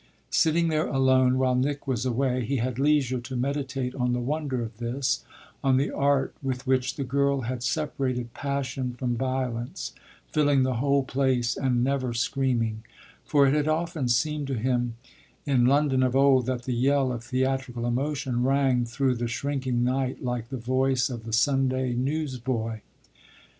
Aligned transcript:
Sitting 0.31 0.69
there 0.69 0.87
alone 0.87 1.37
while 1.37 1.53
Nick 1.53 1.85
was 1.85 2.07
away 2.07 2.43
he 2.43 2.55
had 2.55 2.79
leisure 2.79 3.19
to 3.19 3.35
meditate 3.35 3.93
on 3.93 4.13
the 4.13 4.19
wonder 4.19 4.63
of 4.63 4.77
this 4.77 5.23
on 5.63 5.77
the 5.77 5.91
art 5.91 6.33
with 6.41 6.65
which 6.65 6.95
the 6.95 7.03
girl 7.03 7.41
had 7.41 7.61
separated 7.61 8.33
passion 8.33 8.93
from 8.95 9.15
violence, 9.15 9.93
filling 10.25 10.63
the 10.63 10.77
whole 10.77 11.03
place 11.03 11.55
and 11.55 11.83
never 11.83 12.15
screaming; 12.15 12.81
for 13.25 13.45
it 13.45 13.53
had 13.53 13.67
often 13.67 14.07
seemed 14.07 14.47
to 14.47 14.55
him 14.57 14.95
in 15.45 15.67
London 15.67 16.01
of 16.01 16.15
old 16.15 16.47
that 16.47 16.63
the 16.63 16.73
yell 16.73 17.11
of 17.13 17.23
theatrical 17.25 17.85
emotion 17.85 18.41
rang 18.41 18.85
through 18.85 19.13
the 19.13 19.27
shrinking 19.27 19.83
night 19.83 20.23
like 20.23 20.49
the 20.49 20.57
voice 20.57 21.11
of 21.11 21.25
the 21.25 21.31
Sunday 21.33 21.93
newsboy. 21.93 22.79